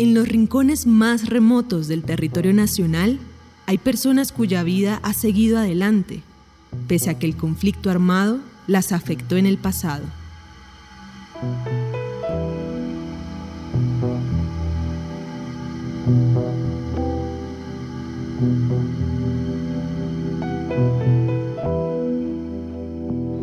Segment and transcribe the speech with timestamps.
[0.00, 3.18] En los rincones más remotos del territorio nacional
[3.66, 6.22] hay personas cuya vida ha seguido adelante,
[6.88, 10.04] pese a que el conflicto armado las afectó en el pasado.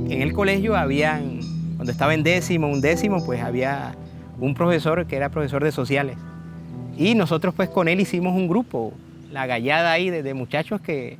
[0.09, 1.39] En el colegio habían,
[1.75, 3.95] cuando estaba en décimo, un décimo, pues había
[4.39, 6.17] un profesor que era profesor de sociales.
[6.97, 8.91] Y nosotros pues con él hicimos un grupo,
[9.31, 11.19] la gallada ahí de, muchachos que,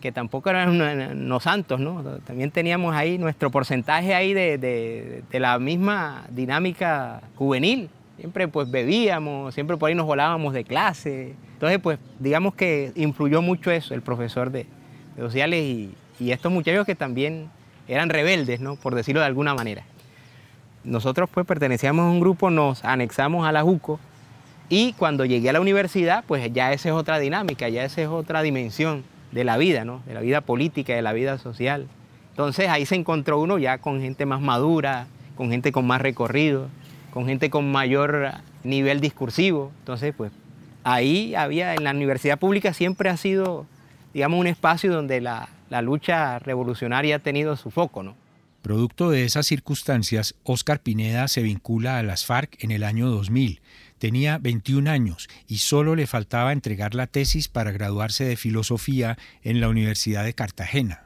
[0.00, 2.02] que tampoco eran unos santos, ¿no?
[2.24, 7.90] También teníamos ahí nuestro porcentaje ahí de, de, la misma dinámica juvenil.
[8.16, 11.34] Siempre pues bebíamos, siempre por ahí nos volábamos de clase.
[11.54, 14.66] Entonces pues digamos que influyó mucho eso, el profesor de,
[15.18, 17.50] sociales y, y, estos muchachos que también
[17.88, 18.76] eran rebeldes, ¿no?
[18.76, 19.82] Por decirlo de alguna manera.
[20.84, 23.98] Nosotros pues pertenecíamos a un grupo, nos anexamos a la JUCO
[24.74, 28.08] y cuando llegué a la universidad, pues ya esa es otra dinámica, ya esa es
[28.08, 30.00] otra dimensión de la vida, ¿no?
[30.06, 31.88] De la vida política, de la vida social.
[32.30, 36.68] Entonces ahí se encontró uno ya con gente más madura, con gente con más recorrido,
[37.12, 38.30] con gente con mayor
[38.64, 39.72] nivel discursivo.
[39.80, 40.32] Entonces, pues
[40.84, 43.66] ahí había, en la universidad pública siempre ha sido,
[44.14, 45.50] digamos, un espacio donde la,
[45.82, 48.14] lucha revolucionaria ha tenido su foco, ¿no?
[48.62, 53.60] Producto de esas circunstancias, Óscar Pineda se vincula a las FARC en el año 2000
[54.02, 59.60] Tenía 21 años y solo le faltaba entregar la tesis para graduarse de filosofía en
[59.60, 61.04] la Universidad de Cartagena.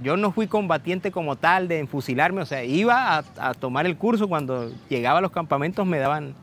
[0.00, 4.28] Yo no fui combatiente como tal de enfusilarme, o sea, iba a, tomar el curso
[4.28, 6.36] cuando llegaba a los campamentos me daban,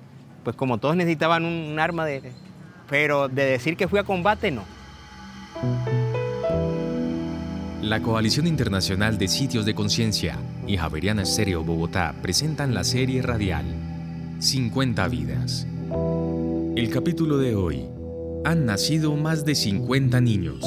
[0.44, 2.34] pues como todos necesitaban un, arma de...
[2.90, 4.66] Pero de decir que fui a combate, no.
[7.88, 13.64] La Coalición Internacional de Sitios de Conciencia y Javeriana Estéreo Bogotá presentan la serie radial
[14.40, 15.66] 50 vidas
[16.76, 17.86] el capítulo de hoy.
[18.44, 20.66] Han nacido más de 50 niños.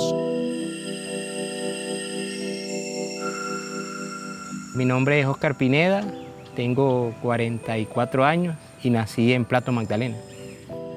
[4.74, 6.02] Mi nombre es Oscar Pineda,
[6.56, 10.16] tengo 44 años y nací en Plato Magdalena.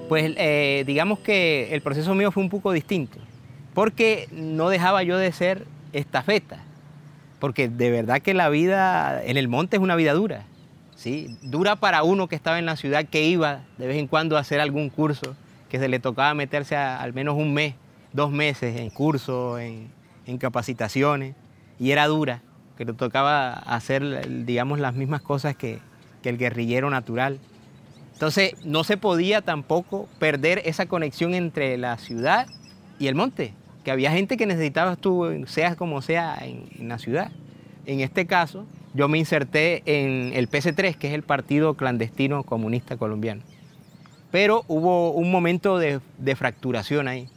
[0.08, 3.18] Pues eh, digamos que el proceso mío fue un poco distinto,
[3.74, 6.60] porque no dejaba yo de ser estafeta,
[7.40, 10.46] porque de verdad que la vida en el monte es una vida dura.
[11.42, 14.40] Dura para uno que estaba en la ciudad, que iba de vez en cuando a
[14.40, 15.36] hacer algún curso,
[15.70, 17.76] que se le tocaba meterse al menos un mes,
[18.14, 19.92] dos meses en cursos, en,
[20.38, 21.36] capacitaciones,
[21.80, 22.42] y era dura,
[22.78, 25.80] que le tocaba hacer, digamos, las mismas cosas que,
[26.24, 27.38] el guerrillero natural.
[28.14, 32.48] Entonces no se podía tampoco perder esa conexión entre la ciudad
[32.98, 37.32] y el monte, que había gente que necesitaba tú, seas como sea, en la ciudad.
[37.86, 42.96] En este caso, yo me inserté en el PC3, que es el Partido Clandestino Comunista
[42.96, 43.42] Colombiano.
[44.32, 46.00] Pero hubo un momento de,
[46.36, 47.28] fracturación ahí,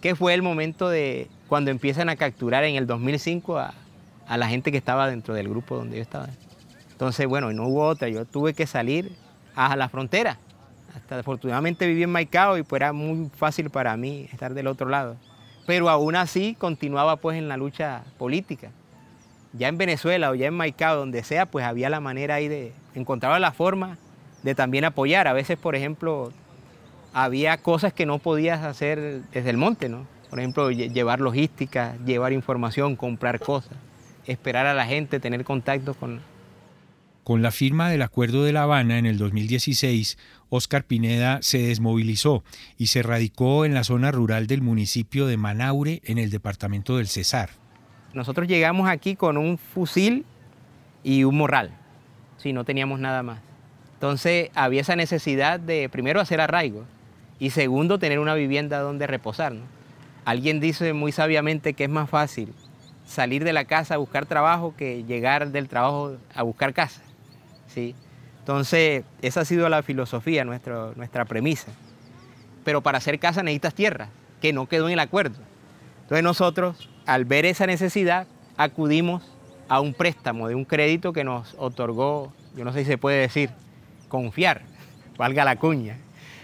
[0.00, 3.74] que fue el momento de cuando empiezan a capturar en el 2005 a,
[4.36, 6.28] la gente que estaba dentro del grupo donde yo estaba.
[6.90, 9.12] Entonces, bueno, no hubo otra, yo tuve que salir
[9.54, 10.38] a la frontera.
[10.94, 14.88] Hasta afortunadamente viví en Maicao y pues era muy fácil para mí estar del otro
[14.88, 15.16] lado.
[15.66, 18.70] Pero aún así continuaba pues en la lucha política
[19.56, 22.72] ya en Venezuela o ya en Maicao, donde sea, pues había la manera ahí de,
[22.94, 23.98] encontraba la forma
[24.42, 25.28] de también apoyar.
[25.28, 26.32] A veces, por ejemplo,
[27.12, 30.06] había cosas que no podías hacer desde el monte, ¿no?
[30.30, 33.76] Por ejemplo, llevar logística, llevar información, comprar cosas,
[34.26, 36.20] esperar a la gente, tener contacto con...
[37.26, 40.16] Con la firma del Acuerdo de La Habana en el 2016,
[40.48, 42.44] Óscar Pineda se desmovilizó
[42.78, 47.08] y se radicó en la zona rural del municipio de Manaure, en el departamento del
[47.08, 47.50] Cesar.
[48.14, 50.24] Nosotros llegamos aquí con un fusil
[51.02, 51.72] y un morral,
[52.36, 53.40] si no teníamos nada más.
[53.94, 56.84] Entonces había esa necesidad de primero hacer arraigo
[57.40, 59.52] y segundo tener una vivienda donde reposar.
[60.24, 62.54] Alguien dice muy sabiamente que es más fácil
[63.04, 67.02] salir de la casa a buscar trabajo que llegar del trabajo a buscar casa.
[67.68, 67.94] ¿Sí?
[68.40, 71.68] Entonces esa ha sido la filosofía, nuestro, nuestra premisa.
[72.64, 74.08] Pero para hacer casa necesitas tierra,
[74.40, 75.36] que no quedó en el acuerdo.
[76.02, 78.26] Entonces nosotros al ver esa necesidad,
[78.56, 79.22] acudimos
[79.68, 83.20] a un préstamo de un crédito que nos otorgó, yo no sé si se puede
[83.20, 83.50] decir,
[84.08, 84.62] confiar,
[85.16, 85.96] valga la cuña.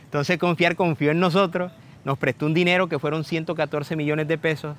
[0.05, 1.73] Entonces confiar confió en nosotros,
[2.05, 4.77] nos prestó un dinero que fueron 114 millones de pesos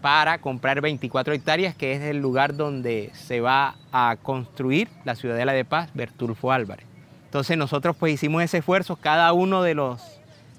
[0.00, 5.52] para comprar 24 hectáreas, que es el lugar donde se va a construir la Ciudadela
[5.52, 6.86] de Paz, Bertulfo Álvarez.
[7.24, 10.02] Entonces nosotros pues hicimos ese esfuerzo, cada uno de los,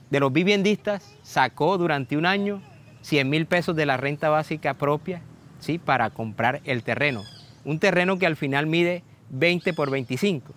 [0.10, 2.62] de los viviendistas sacó durante un año
[3.02, 5.22] 100 mil pesos de la renta básica propia
[5.60, 5.78] ¿sí?
[5.78, 7.24] para comprar el terreno.
[7.64, 10.54] Un terreno que al final mide 20 por 25.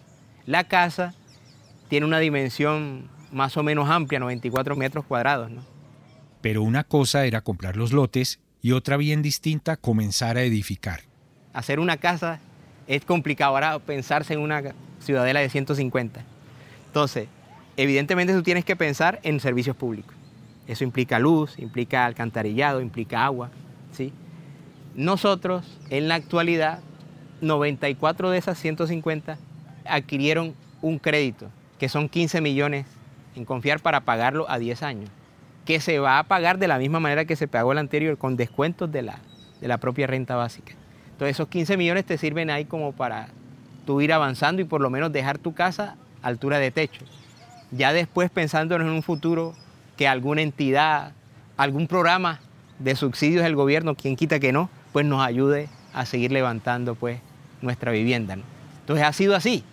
[0.46, 1.14] La casa
[1.88, 5.50] tiene una dimensión más o menos amplia, 94 metros cuadrados.
[6.40, 11.00] Pero una cosa era comprar los lotes y otra bien distinta comenzar a edificar.
[11.52, 12.40] Hacer una casa
[12.86, 14.62] es complicado, ahora pensarse en una
[15.00, 16.22] ciudadela de 150.
[16.86, 17.28] Entonces,
[17.76, 20.14] evidentemente tú tienes que pensar en servicios públicos.
[20.66, 23.50] Eso implica luz, implica alcantarillado, implica agua.
[23.90, 24.12] ¿sí?
[24.94, 26.78] Nosotros, en la actualidad,
[27.40, 29.36] 94 de esas 150
[29.84, 32.86] adquirieron un crédito, que son 15 millones
[33.34, 35.10] en confiar para pagarlo a 10 años,
[35.64, 38.36] que se va a pagar de la misma manera que se pagó el anterior, con
[38.36, 39.18] descuentos de la,
[39.60, 40.72] de la propia renta básica.
[41.12, 43.28] Entonces esos 15 millones te sirven ahí como para
[43.86, 47.04] tú ir avanzando y por lo menos dejar tu casa a altura de techo.
[47.70, 49.54] Ya después pensándonos en un futuro
[49.96, 51.12] que alguna entidad,
[51.56, 52.40] algún programa
[52.78, 57.20] de subsidios del gobierno, quien quita que no, pues nos ayude a seguir levantando pues
[57.60, 58.36] nuestra vivienda.
[58.80, 59.64] Entonces ha sido así,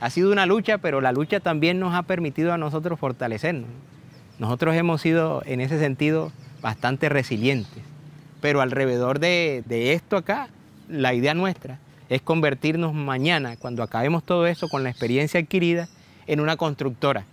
[0.00, 3.68] ha sido una lucha, pero la lucha también nos ha permitido a nosotros fortalecernos.
[4.38, 7.82] Nosotros hemos sido en ese sentido bastante resilientes,
[8.40, 9.62] pero alrededor de,
[9.92, 10.48] esto acá,
[10.88, 15.88] la idea nuestra es convertirnos mañana, cuando acabemos todo eso con la experiencia adquirida,
[16.26, 17.24] en una constructora,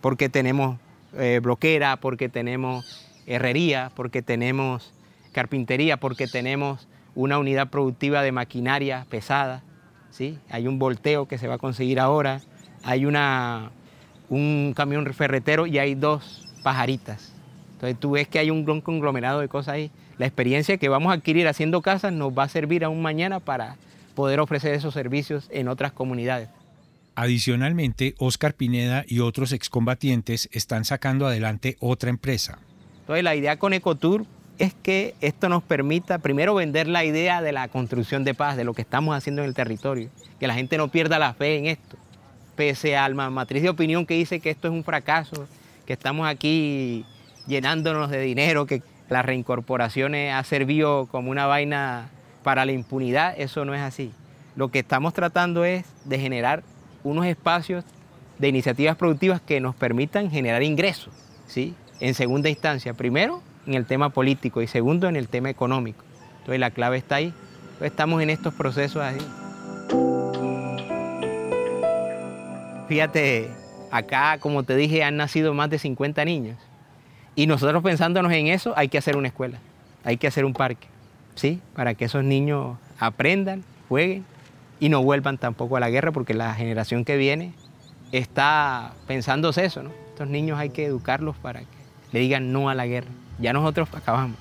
[0.00, 0.78] porque tenemos
[1.16, 4.92] eh, bloquera, porque tenemos herrería, porque tenemos
[5.32, 9.62] carpintería, porque tenemos una unidad productiva de maquinaria pesada,
[10.10, 10.38] ¿sí?
[10.50, 12.40] hay un volteo que se va a conseguir ahora,
[12.84, 13.70] hay una,
[14.32, 17.32] un camión ferretero y hay dos pajaritas.
[17.74, 19.90] Entonces tú ves que hay un gran conglomerado de cosas ahí.
[20.16, 23.76] La experiencia que vamos a adquirir haciendo casas nos va a servir aún mañana para
[24.14, 26.48] poder ofrecer esos servicios en otras comunidades.
[27.14, 32.58] Adicionalmente, Oscar Pineda y otros excombatientes están sacando adelante otra empresa.
[33.00, 34.24] Entonces, la idea con Ecotour
[34.58, 38.64] es que esto nos permita primero vender la idea de la construcción de paz, de
[38.64, 40.08] lo que estamos haciendo en el territorio,
[40.40, 41.98] que la gente no pierda la fe en esto,
[42.62, 45.48] pese a la matriz de opinión que dice que esto es un fracaso,
[45.84, 47.04] que estamos aquí
[47.48, 52.08] llenándonos de dinero, que las reincorporaciones ha servido como una vaina
[52.44, 54.12] para la impunidad, eso no es así.
[54.54, 56.62] Lo que estamos tratando es de generar
[57.02, 57.84] unos espacios
[58.38, 61.12] de iniciativas productivas que nos permitan generar ingresos,
[61.48, 61.74] ¿sí?
[61.98, 66.04] En segunda instancia, primero en el tema político y segundo en el tema económico.
[66.38, 67.34] Entonces la clave está ahí.
[67.80, 70.21] estamos en estos procesos así.
[72.92, 73.48] Fíjate,
[73.90, 76.58] acá, como te dije, han nacido más de 50 niños.
[77.34, 79.56] Y nosotros pensándonos en eso, hay que hacer una escuela,
[80.04, 80.88] hay que hacer un parque,
[81.34, 81.62] ¿sí?
[81.74, 84.26] Para que esos niños aprendan, jueguen
[84.78, 87.54] y no vuelvan tampoco a la guerra, porque la generación que viene
[88.12, 89.90] está pensándose eso, ¿no?
[90.10, 91.66] Estos niños hay que educarlos para que
[92.12, 93.08] le digan no a la guerra.
[93.38, 94.36] Ya nosotros acabamos.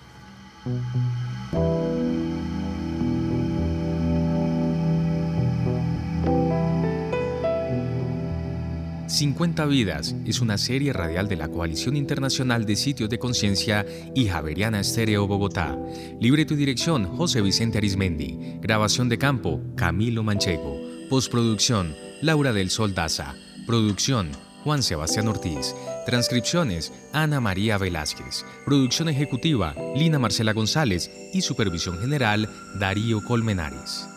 [9.12, 13.86] 50 Vidas es una serie radial de la Coalición Internacional de Sitios de Conciencia
[14.16, 15.78] y Javeriana Estéreo Bogotá.
[16.22, 18.58] Libreto y dirección José Vicente Arismendi.
[18.62, 20.80] Grabación de campo Camilo Manchego.
[21.10, 23.36] Postproducción Laura del Sol Daza.
[23.68, 24.32] Producción
[24.64, 25.76] Juan Sebastián Ortiz.
[26.06, 28.46] Transcripciones Ana María Velázquez.
[28.66, 32.48] Producción ejecutiva Lina Marcela González y supervisión general
[32.80, 34.08] Darío Colmenares.